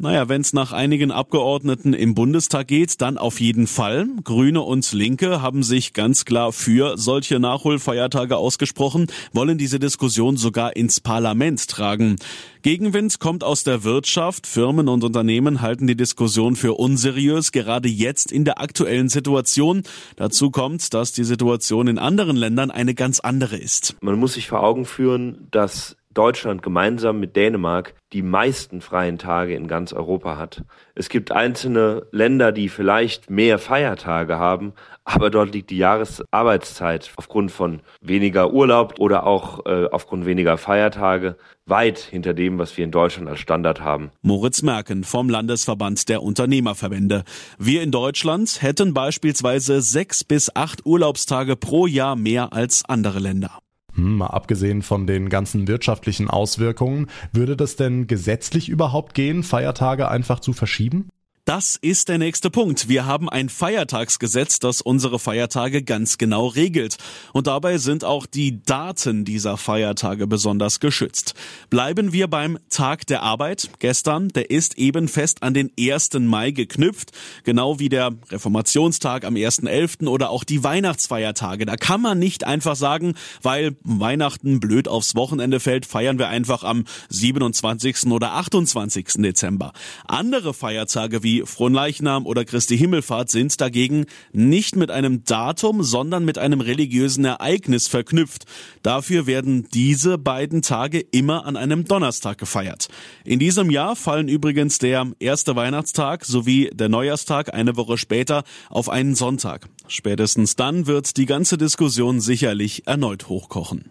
Naja, 0.02 0.30
wenn 0.30 0.40
es 0.40 0.54
nach 0.54 0.73
einigen 0.73 1.11
Abgeordneten 1.11 1.92
im 1.92 2.14
Bundestag 2.14 2.69
geht, 2.69 3.02
dann 3.02 3.19
auf 3.19 3.38
jeden 3.38 3.66
Fall. 3.66 4.09
Grüne 4.25 4.62
und 4.62 4.90
Linke 4.92 5.42
haben 5.42 5.62
sich 5.62 5.92
ganz 5.92 6.25
klar 6.25 6.54
für 6.54 6.97
solche 6.97 7.38
Nachholfeiertage 7.38 8.38
ausgesprochen, 8.38 9.09
wollen 9.35 9.59
diese 9.59 9.78
Diskussion 9.78 10.38
sogar 10.38 10.75
ins 10.75 11.02
Parlament 11.02 11.69
tragen. 11.69 12.16
Gegenwind 12.62 13.21
kommt 13.21 13.45
aus 13.45 13.62
der 13.62 13.85
Wirtschaft. 13.85 14.47
Firmen 14.47 14.88
und 14.88 15.04
Unternehmen 15.04 15.61
halten 15.61 15.87
die 15.87 15.97
Diskussion 15.97 16.57
für 16.57 16.78
unseriös, 16.78 17.52
gerade 17.52 17.90
jetzt 17.90 18.33
in 18.33 18.47
der 18.47 18.59
aktuellen 18.59 19.11
Situation. 19.11 19.83
Dazu 20.16 20.50
kommt, 20.50 20.95
dass 20.95 21.12
die 21.12 21.25
Situation 21.25 21.88
in 21.88 21.99
anderen 21.99 22.37
Ländern 22.37 22.71
eine 22.71 22.95
ganz 22.95 23.21
andere 23.21 23.59
ist. 23.59 23.97
Man 24.00 24.19
muss 24.19 24.33
sich 24.33 24.49
vor 24.49 24.62
Augen 24.62 24.87
führen, 24.87 25.49
dass 25.50 25.97
Deutschland 26.20 26.62
gemeinsam 26.62 27.18
mit 27.18 27.34
Dänemark 27.34 27.94
die 28.12 28.20
meisten 28.20 28.82
freien 28.82 29.16
Tage 29.16 29.54
in 29.54 29.68
ganz 29.68 29.94
Europa 29.94 30.36
hat. 30.36 30.64
Es 30.94 31.08
gibt 31.08 31.32
einzelne 31.32 32.06
Länder, 32.12 32.52
die 32.52 32.68
vielleicht 32.68 33.30
mehr 33.30 33.58
Feiertage 33.58 34.38
haben, 34.38 34.74
aber 35.04 35.30
dort 35.30 35.54
liegt 35.54 35.70
die 35.70 35.78
Jahresarbeitszeit 35.78 37.10
aufgrund 37.16 37.50
von 37.50 37.80
weniger 38.02 38.52
Urlaub 38.52 38.96
oder 38.98 39.26
auch 39.26 39.64
äh, 39.64 39.86
aufgrund 39.90 40.26
weniger 40.26 40.58
Feiertage 40.58 41.38
weit 41.64 41.98
hinter 41.98 42.34
dem, 42.34 42.58
was 42.58 42.76
wir 42.76 42.84
in 42.84 42.90
Deutschland 42.90 43.26
als 43.26 43.40
Standard 43.40 43.80
haben. 43.80 44.10
Moritz 44.20 44.60
Merken 44.60 45.04
vom 45.04 45.30
Landesverband 45.30 46.10
der 46.10 46.22
Unternehmerverbände. 46.22 47.24
Wir 47.58 47.80
in 47.80 47.92
Deutschland 47.92 48.60
hätten 48.60 48.92
beispielsweise 48.92 49.80
sechs 49.80 50.22
bis 50.22 50.54
acht 50.54 50.84
Urlaubstage 50.84 51.56
pro 51.56 51.86
Jahr 51.86 52.14
mehr 52.14 52.52
als 52.52 52.84
andere 52.86 53.20
Länder. 53.20 53.62
Hm, 53.94 54.18
mal 54.18 54.28
abgesehen 54.28 54.82
von 54.82 55.06
den 55.06 55.28
ganzen 55.28 55.68
wirtschaftlichen 55.68 56.28
Auswirkungen, 56.28 57.09
würde 57.32 57.56
das 57.56 57.76
denn 57.76 58.06
gesetzlich 58.06 58.68
überhaupt 58.68 59.14
gehen, 59.14 59.42
Feiertage 59.42 60.09
einfach 60.09 60.40
zu 60.40 60.52
verschieben? 60.52 61.09
Das 61.47 61.76
ist 61.80 62.11
der 62.11 62.18
nächste 62.18 62.50
Punkt. 62.50 62.88
Wir 62.88 63.06
haben 63.06 63.28
ein 63.28 63.49
Feiertagsgesetz, 63.49 64.59
das 64.59 64.82
unsere 64.82 65.18
Feiertage 65.18 65.82
ganz 65.82 66.18
genau 66.18 66.49
regelt. 66.49 66.99
Und 67.32 67.47
dabei 67.47 67.78
sind 67.78 68.04
auch 68.04 68.26
die 68.26 68.62
Daten 68.62 69.25
dieser 69.25 69.56
Feiertage 69.56 70.26
besonders 70.26 70.80
geschützt. 70.80 71.35
Bleiben 71.70 72.12
wir 72.12 72.28
beim 72.28 72.59
Tag 72.68 73.06
der 73.06 73.23
Arbeit. 73.23 73.70
Gestern, 73.78 74.28
der 74.28 74.50
ist 74.50 74.76
eben 74.76 75.09
fest 75.09 75.42
an 75.42 75.54
den 75.54 75.73
1. 75.80 76.11
Mai 76.20 76.50
geknüpft. 76.50 77.12
Genau 77.44 77.78
wie 77.78 77.88
der 77.88 78.12
Reformationstag 78.30 79.25
am 79.25 79.35
1.11. 79.35 80.09
oder 80.09 80.30
auch 80.30 80.44
die 80.44 80.62
Weihnachtsfeiertage. 80.62 81.64
Da 81.64 81.76
kann 81.76 82.02
man 82.02 82.18
nicht 82.18 82.44
einfach 82.44 82.76
sagen, 82.76 83.14
weil 83.42 83.76
Weihnachten 83.82 84.61
blöd 84.61 84.88
aufs 84.88 85.14
Wochenende 85.14 85.59
fällt, 85.59 85.87
feiern 85.87 86.18
wir 86.18 86.28
einfach 86.28 86.64
am 86.64 86.85
27. 87.09 88.06
oder 88.11 88.35
28. 88.35 89.06
Dezember. 89.16 89.73
Andere 90.06 90.52
Feiertage 90.52 91.23
wie 91.23 91.39
Fronleichnam 91.44 92.26
oder 92.26 92.44
Christi 92.44 92.76
Himmelfahrt 92.76 93.30
sind 93.30 93.61
dagegen 93.61 94.06
nicht 94.32 94.76
mit 94.76 94.90
einem 94.90 95.25
Datum, 95.25 95.82
sondern 95.82 96.25
mit 96.25 96.38
einem 96.38 96.61
religiösen 96.61 97.25
Ereignis 97.25 97.88
verknüpft. 97.88 98.44
Dafür 98.82 99.26
werden 99.26 99.68
diese 99.73 100.18
beiden 100.18 100.62
Tage 100.62 101.00
immer 101.00 101.47
an 101.47 101.56
einem 101.56 101.85
Donnerstag 101.85 102.38
gefeiert. 102.38 102.88
In 103.25 103.38
diesem 103.38 103.70
Jahr 103.70 103.97
fallen 103.97 104.28
übrigens 104.28 104.78
der 104.78 105.06
erste 105.18 105.56
Weihnachtstag 105.56 106.25
sowie 106.25 106.70
der 106.73 106.88
Neujahrstag 106.88 107.52
eine 107.54 107.76
Woche 107.76 107.99
später 107.99 108.44
auf 108.68 108.88
einen 108.88 109.14
Sonntag. 109.14 109.68
Spätestens 109.88 110.56
dann 110.56 110.87
wird 110.87 111.16
die 111.16 111.26
ganze 111.26 111.59
Diskussion 111.59 112.20
sicherlich 112.20 112.87
erneut 112.87 113.28
hochkochen. 113.28 113.90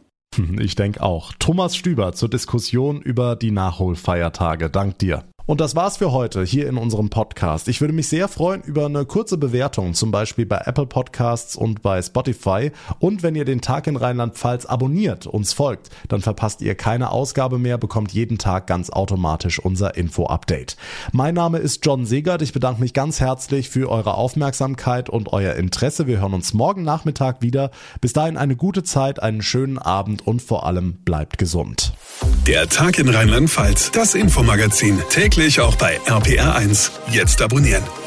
Ich 0.60 0.76
denke 0.76 1.02
auch. 1.02 1.34
Thomas 1.40 1.76
Stüber 1.76 2.14
zur 2.14 2.30
Diskussion 2.30 3.02
über 3.02 3.36
die 3.36 3.52
Nachholfeiertage. 3.52 4.70
Dank 4.70 5.00
dir. 5.00 5.24
Und 5.50 5.62
das 5.62 5.76
war's 5.76 5.98
für 5.98 6.12
heute 6.12 6.44
hier 6.44 6.70
in 6.70 6.78
unserem 6.78 7.10
Podcast. 7.10 7.70
Ich 7.70 7.82
würde 7.82 7.92
mich 7.92 8.08
sehr 8.08 8.28
freuen 8.28 8.62
über 8.62 8.86
eine 8.86 9.04
kurze 9.06 9.36
Bewertung, 9.36 9.96
zum 9.96 10.12
Beispiel 10.12 10.46
bei 10.46 10.62
Apple 10.64 10.86
Podcasts 10.86 11.56
und 11.56 11.82
bei 11.82 12.04
Spotify. 12.04 12.72
Und 13.00 13.24
wenn 13.24 13.34
ihr 13.34 13.46
den 13.46 13.60
Tag 13.60 13.88
in 13.88 13.96
Rheinland-Pfalz 13.96 14.68
abonniert, 14.68 15.26
uns 15.26 15.54
folgt, 15.54 15.90
dann 16.08 16.22
verpasst 16.22 16.62
ihr 16.62 16.76
keine 16.76 17.10
Ausgabe 17.10 17.58
mehr, 17.58 17.80
bekommt 17.80 18.12
jeden 18.12 18.38
Tag 18.38 18.68
ganz 18.68 18.92
automatisch 18.92 19.58
unser 19.58 19.98
Info-Update. 19.98 20.78
Mein 21.14 21.34
Name 21.34 21.58
ist 21.58 21.84
John 21.84 22.06
Segert. 22.06 22.44
Ich 22.44 22.54
bedanke 22.54 22.80
mich 22.80 22.94
ganz 22.94 23.20
herzlich 23.20 23.72
für 23.72 23.90
eure 23.90 24.14
Aufmerksamkeit 24.14 25.10
und 25.10 25.34
euer 25.34 25.56
Interesse. 25.56 26.06
Wir 26.06 26.22
hören 26.22 26.36
uns 26.36 26.54
morgen 26.54 26.84
Nachmittag 26.84 27.42
wieder. 27.42 27.72
Bis 28.02 28.14
dahin 28.14 28.38
eine 28.38 28.56
gute 28.56 28.84
Zeit, 28.84 29.20
einen 29.20 29.42
schönen 29.42 29.80
Abend 29.80 30.28
und 30.28 30.44
vor 30.44 30.68
allem 30.68 31.00
bleibt 31.06 31.40
gesund. 31.40 31.94
Der 32.46 32.70
Tag 32.70 33.00
in 33.00 33.10
Rheinland-Pfalz, 33.10 33.90
das 33.92 34.14
Infomagazin, 34.14 35.00
täglich 35.10 35.39
auch 35.62 35.76
bei 35.76 35.98
RPR1. 36.02 36.92
Jetzt 37.12 37.42
abonnieren. 37.42 37.99